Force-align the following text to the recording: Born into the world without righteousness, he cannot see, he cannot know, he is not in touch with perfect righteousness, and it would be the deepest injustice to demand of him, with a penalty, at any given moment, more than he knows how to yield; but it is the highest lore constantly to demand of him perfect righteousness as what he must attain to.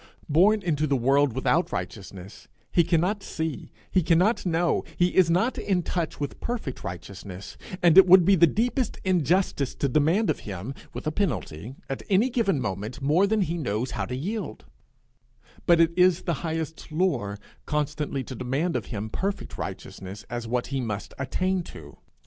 Born 0.27 0.63
into 0.63 0.87
the 0.87 0.95
world 0.97 1.33
without 1.33 1.71
righteousness, 1.71 2.47
he 2.71 2.83
cannot 2.83 3.21
see, 3.21 3.71
he 3.91 4.01
cannot 4.01 4.47
know, 4.47 4.83
he 4.97 5.09
is 5.15 5.29
not 5.29 5.59
in 5.59 5.83
touch 5.83 6.19
with 6.19 6.41
perfect 6.41 6.83
righteousness, 6.83 7.55
and 7.83 7.95
it 7.95 8.07
would 8.07 8.25
be 8.25 8.33
the 8.33 8.47
deepest 8.47 8.97
injustice 9.03 9.75
to 9.75 9.87
demand 9.87 10.31
of 10.31 10.39
him, 10.39 10.73
with 10.91 11.05
a 11.05 11.11
penalty, 11.11 11.75
at 11.87 12.01
any 12.09 12.31
given 12.31 12.59
moment, 12.59 12.99
more 12.99 13.27
than 13.27 13.41
he 13.41 13.59
knows 13.59 13.91
how 13.91 14.05
to 14.07 14.15
yield; 14.15 14.65
but 15.67 15.79
it 15.79 15.91
is 15.95 16.23
the 16.23 16.33
highest 16.41 16.91
lore 16.91 17.37
constantly 17.67 18.23
to 18.23 18.33
demand 18.33 18.75
of 18.75 18.87
him 18.87 19.07
perfect 19.07 19.55
righteousness 19.55 20.25
as 20.31 20.47
what 20.47 20.65
he 20.73 20.81
must 20.81 21.13
attain 21.19 21.61
to. 21.61 21.99